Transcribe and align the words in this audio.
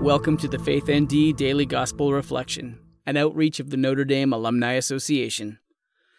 Welcome 0.00 0.38
to 0.38 0.48
the 0.48 0.58
Faith 0.58 0.88
ND 0.90 1.36
Daily 1.36 1.66
Gospel 1.66 2.14
Reflection, 2.14 2.78
an 3.04 3.18
outreach 3.18 3.60
of 3.60 3.68
the 3.68 3.76
Notre 3.76 4.06
Dame 4.06 4.32
Alumni 4.32 4.72
Association. 4.72 5.58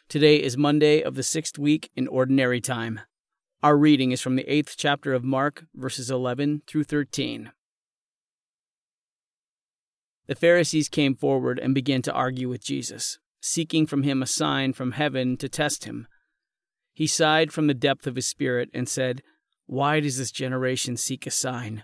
Today 0.08 0.36
is 0.36 0.56
Monday 0.56 1.02
of 1.02 1.16
the 1.16 1.24
sixth 1.24 1.58
week 1.58 1.90
in 1.96 2.08
Ordinary 2.08 2.62
Time. 2.62 3.00
Our 3.64 3.76
reading 3.76 4.12
is 4.12 4.22
from 4.22 4.36
the 4.36 4.48
eighth 4.48 4.76
chapter 4.78 5.16
of 5.16 5.24
Mark, 5.24 5.66
verses 5.74 6.12
11 6.12 6.62
through 6.68 6.84
13. 6.84 7.52
The 10.28 10.36
Pharisees 10.36 10.88
came 10.88 11.16
forward 11.16 11.58
and 11.58 11.74
began 11.74 12.04
to 12.04 12.14
argue 12.14 12.50
with 12.50 12.64
Jesus, 12.64 13.18
seeking 13.42 13.88
from 13.88 14.04
him 14.04 14.22
a 14.22 14.28
sign 14.28 14.74
from 14.74 14.92
heaven 14.92 15.38
to 15.38 15.50
test 15.50 15.86
him. 15.86 16.08
He 16.94 17.08
sighed 17.08 17.52
from 17.52 17.66
the 17.66 17.74
depth 17.74 18.06
of 18.06 18.16
his 18.16 18.28
spirit 18.28 18.70
and 18.76 18.88
said, 18.88 19.24
Why 19.66 20.00
does 20.02 20.20
this 20.20 20.32
generation 20.32 20.98
seek 20.98 21.26
a 21.26 21.32
sign? 21.32 21.82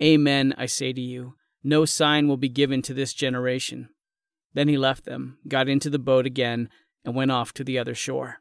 Amen, 0.00 0.54
I 0.56 0.66
say 0.66 0.92
to 0.92 1.00
you, 1.00 1.34
no 1.64 1.84
sign 1.84 2.28
will 2.28 2.36
be 2.36 2.48
given 2.48 2.82
to 2.82 2.94
this 2.94 3.12
generation. 3.12 3.88
Then 4.54 4.68
he 4.68 4.78
left 4.78 5.04
them, 5.04 5.38
got 5.48 5.68
into 5.68 5.90
the 5.90 5.98
boat 5.98 6.24
again, 6.24 6.68
and 7.04 7.14
went 7.14 7.30
off 7.30 7.52
to 7.54 7.64
the 7.64 7.78
other 7.78 7.94
shore. 7.94 8.40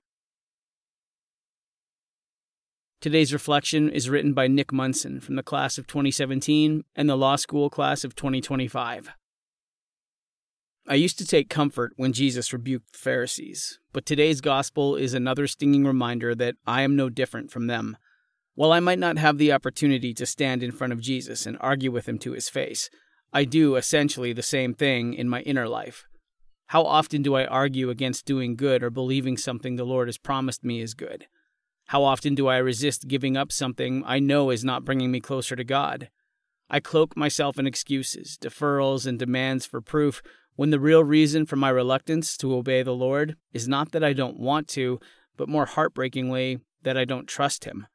Today's 2.99 3.33
reflection 3.33 3.89
is 3.89 4.09
written 4.09 4.33
by 4.33 4.47
Nick 4.47 4.71
Munson 4.71 5.19
from 5.19 5.35
the 5.35 5.43
class 5.43 5.77
of 5.77 5.87
2017 5.87 6.83
and 6.95 7.09
the 7.09 7.15
law 7.15 7.35
school 7.35 7.69
class 7.69 8.03
of 8.03 8.15
2025. 8.15 9.09
I 10.87 10.95
used 10.95 11.17
to 11.19 11.27
take 11.27 11.49
comfort 11.49 11.93
when 11.97 12.13
Jesus 12.13 12.53
rebuked 12.53 12.93
the 12.93 12.97
Pharisees, 12.97 13.79
but 13.93 14.05
today's 14.05 14.41
gospel 14.41 14.95
is 14.95 15.13
another 15.13 15.45
stinging 15.45 15.85
reminder 15.85 16.33
that 16.35 16.55
I 16.65 16.81
am 16.83 16.95
no 16.95 17.09
different 17.09 17.51
from 17.51 17.67
them. 17.67 17.97
While 18.57 18.71
I 18.71 18.79
might 18.79 18.97
not 18.97 19.19
have 19.19 19.37
the 19.37 19.51
opportunity 19.51 20.15
to 20.15 20.25
stand 20.25 20.63
in 20.63 20.71
front 20.71 20.91
of 20.91 20.99
Jesus 20.99 21.45
and 21.45 21.59
argue 21.61 21.91
with 21.91 22.09
him 22.09 22.17
to 22.17 22.31
his 22.31 22.49
face, 22.49 22.89
I 23.31 23.43
do 23.43 23.75
essentially 23.75 24.33
the 24.33 24.41
same 24.41 24.73
thing 24.73 25.13
in 25.13 25.29
my 25.29 25.41
inner 25.41 25.67
life. 25.67 26.07
How 26.65 26.81
often 26.81 27.21
do 27.21 27.35
I 27.35 27.45
argue 27.45 27.91
against 27.91 28.25
doing 28.25 28.55
good 28.55 28.81
or 28.81 28.89
believing 28.89 29.37
something 29.37 29.75
the 29.75 29.85
Lord 29.85 30.07
has 30.07 30.17
promised 30.17 30.63
me 30.63 30.81
is 30.81 30.95
good? 30.95 31.27
How 31.89 32.03
often 32.03 32.33
do 32.33 32.47
I 32.47 32.57
resist 32.57 33.07
giving 33.07 33.37
up 33.37 33.51
something 33.51 34.01
I 34.07 34.17
know 34.17 34.49
is 34.49 34.65
not 34.65 34.83
bringing 34.83 35.11
me 35.11 35.19
closer 35.19 35.55
to 35.55 35.63
God? 35.63 36.09
I 36.67 36.79
cloak 36.79 37.15
myself 37.15 37.59
in 37.59 37.67
excuses, 37.67 38.39
deferrals, 38.41 39.05
and 39.05 39.19
demands 39.19 39.67
for 39.67 39.81
proof 39.81 40.23
when 40.55 40.71
the 40.71 40.79
real 40.79 41.03
reason 41.03 41.45
for 41.45 41.57
my 41.57 41.69
reluctance 41.69 42.35
to 42.37 42.55
obey 42.55 42.81
the 42.81 42.95
Lord 42.95 43.35
is 43.53 43.67
not 43.67 43.91
that 43.91 44.03
I 44.03 44.13
don't 44.13 44.39
want 44.39 44.67
to, 44.69 44.99
but 45.37 45.47
more 45.47 45.67
heartbreakingly, 45.67 46.57
that 46.81 46.97
I 46.97 47.05
don't 47.05 47.27
trust 47.27 47.65
Him. 47.65 47.85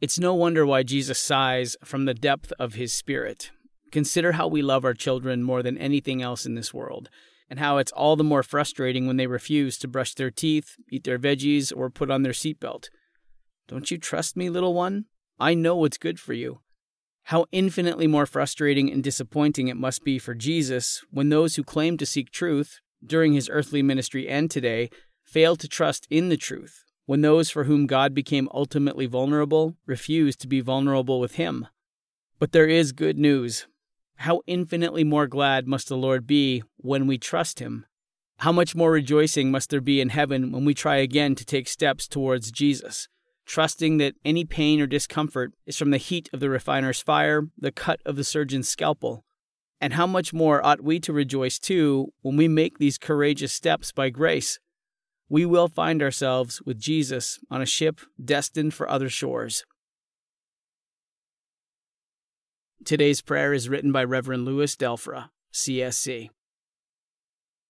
It's 0.00 0.18
no 0.18 0.32
wonder 0.32 0.64
why 0.64 0.84
Jesus 0.84 1.18
sighs 1.18 1.76
from 1.84 2.04
the 2.04 2.14
depth 2.14 2.52
of 2.60 2.74
his 2.74 2.92
spirit. 2.92 3.50
Consider 3.90 4.32
how 4.32 4.46
we 4.46 4.62
love 4.62 4.84
our 4.84 4.94
children 4.94 5.42
more 5.42 5.60
than 5.60 5.76
anything 5.76 6.22
else 6.22 6.46
in 6.46 6.54
this 6.54 6.72
world, 6.72 7.10
and 7.50 7.58
how 7.58 7.78
it's 7.78 7.90
all 7.90 8.14
the 8.14 8.22
more 8.22 8.44
frustrating 8.44 9.08
when 9.08 9.16
they 9.16 9.26
refuse 9.26 9.76
to 9.78 9.88
brush 9.88 10.14
their 10.14 10.30
teeth, 10.30 10.76
eat 10.88 11.02
their 11.02 11.18
veggies, 11.18 11.72
or 11.76 11.90
put 11.90 12.12
on 12.12 12.22
their 12.22 12.32
seatbelt. 12.32 12.90
Don't 13.66 13.90
you 13.90 13.98
trust 13.98 14.36
me, 14.36 14.48
little 14.48 14.72
one? 14.72 15.06
I 15.40 15.54
know 15.54 15.74
what's 15.74 15.98
good 15.98 16.20
for 16.20 16.32
you. 16.32 16.60
How 17.24 17.46
infinitely 17.50 18.06
more 18.06 18.26
frustrating 18.26 18.92
and 18.92 19.02
disappointing 19.02 19.66
it 19.66 19.76
must 19.76 20.04
be 20.04 20.20
for 20.20 20.34
Jesus 20.34 21.04
when 21.10 21.28
those 21.28 21.56
who 21.56 21.64
claim 21.64 21.96
to 21.96 22.06
seek 22.06 22.30
truth, 22.30 22.78
during 23.04 23.32
his 23.32 23.50
earthly 23.52 23.82
ministry 23.82 24.28
and 24.28 24.48
today, 24.48 24.90
fail 25.24 25.56
to 25.56 25.66
trust 25.66 26.06
in 26.08 26.28
the 26.28 26.36
truth, 26.36 26.84
when 27.08 27.22
those 27.22 27.48
for 27.48 27.64
whom 27.64 27.86
God 27.86 28.12
became 28.12 28.50
ultimately 28.52 29.06
vulnerable 29.06 29.74
refuse 29.86 30.36
to 30.36 30.46
be 30.46 30.60
vulnerable 30.60 31.20
with 31.20 31.36
Him. 31.36 31.66
But 32.38 32.52
there 32.52 32.66
is 32.66 32.92
good 32.92 33.16
news. 33.16 33.66
How 34.16 34.42
infinitely 34.46 35.04
more 35.04 35.26
glad 35.26 35.66
must 35.66 35.88
the 35.88 35.96
Lord 35.96 36.26
be 36.26 36.62
when 36.76 37.06
we 37.06 37.16
trust 37.16 37.60
Him? 37.60 37.86
How 38.40 38.52
much 38.52 38.74
more 38.74 38.90
rejoicing 38.90 39.50
must 39.50 39.70
there 39.70 39.80
be 39.80 40.02
in 40.02 40.10
heaven 40.10 40.52
when 40.52 40.66
we 40.66 40.74
try 40.74 40.96
again 40.96 41.34
to 41.36 41.46
take 41.46 41.66
steps 41.66 42.06
towards 42.06 42.52
Jesus, 42.52 43.08
trusting 43.46 43.96
that 43.96 44.16
any 44.22 44.44
pain 44.44 44.78
or 44.78 44.86
discomfort 44.86 45.54
is 45.64 45.78
from 45.78 45.92
the 45.92 45.96
heat 45.96 46.28
of 46.34 46.40
the 46.40 46.50
refiner's 46.50 47.00
fire, 47.00 47.44
the 47.56 47.72
cut 47.72 48.00
of 48.04 48.16
the 48.16 48.22
surgeon's 48.22 48.68
scalpel? 48.68 49.24
And 49.80 49.94
how 49.94 50.06
much 50.06 50.34
more 50.34 50.62
ought 50.62 50.84
we 50.84 51.00
to 51.00 51.14
rejoice 51.14 51.58
too 51.58 52.12
when 52.20 52.36
we 52.36 52.48
make 52.48 52.76
these 52.76 52.98
courageous 52.98 53.54
steps 53.54 53.92
by 53.92 54.10
grace? 54.10 54.58
We 55.28 55.44
will 55.44 55.68
find 55.68 56.02
ourselves 56.02 56.62
with 56.62 56.78
Jesus 56.78 57.38
on 57.50 57.60
a 57.60 57.66
ship 57.66 58.00
destined 58.22 58.74
for 58.74 58.88
other 58.88 59.08
shores. 59.08 59.64
Today's 62.84 63.20
prayer 63.20 63.52
is 63.52 63.68
written 63.68 63.92
by 63.92 64.04
Reverend 64.04 64.44
Louis 64.44 64.74
Delfra, 64.76 65.28
CSC. 65.52 66.30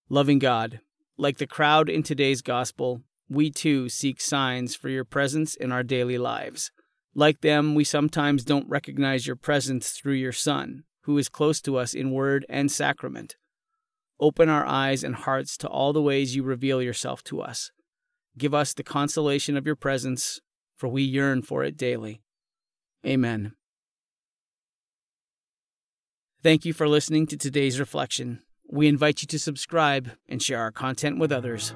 Loving 0.08 0.38
God, 0.38 0.80
like 1.16 1.38
the 1.38 1.47
crowd 1.47 1.88
in 1.88 2.02
today's 2.02 2.42
gospel, 2.42 3.02
we 3.28 3.50
too 3.50 3.88
seek 3.88 4.20
signs 4.20 4.76
for 4.76 4.88
your 4.88 5.04
presence 5.04 5.56
in 5.56 5.72
our 5.72 5.82
daily 5.82 6.18
lives. 6.18 6.70
Like 7.14 7.41
them, 7.41 7.74
we 7.74 7.84
sometimes 7.84 8.44
don't 8.44 8.68
recognize 8.68 9.26
your 9.26 9.36
presence 9.36 9.91
through 9.91 10.14
your 10.14 10.32
Son, 10.32 10.84
who 11.02 11.18
is 11.18 11.28
close 11.28 11.60
to 11.62 11.76
us 11.76 11.94
in 11.94 12.12
word 12.12 12.47
and 12.48 12.70
sacrament. 12.70 13.36
Open 14.20 14.48
our 14.48 14.66
eyes 14.66 15.04
and 15.04 15.14
hearts 15.14 15.56
to 15.58 15.68
all 15.68 15.92
the 15.92 16.02
ways 16.02 16.34
you 16.34 16.42
reveal 16.42 16.82
yourself 16.82 17.22
to 17.24 17.40
us. 17.40 17.70
Give 18.36 18.54
us 18.54 18.74
the 18.74 18.82
consolation 18.82 19.56
of 19.56 19.66
your 19.66 19.76
presence, 19.76 20.40
for 20.76 20.88
we 20.88 21.02
yearn 21.02 21.42
for 21.42 21.62
it 21.64 21.76
daily. 21.76 22.22
Amen. 23.06 23.52
Thank 26.42 26.64
you 26.64 26.72
for 26.72 26.88
listening 26.88 27.26
to 27.28 27.36
today's 27.36 27.80
reflection. 27.80 28.42
We 28.70 28.86
invite 28.86 29.22
you 29.22 29.28
to 29.28 29.38
subscribe 29.38 30.10
and 30.28 30.42
share 30.42 30.60
our 30.60 30.72
content 30.72 31.18
with 31.18 31.32
others. 31.32 31.74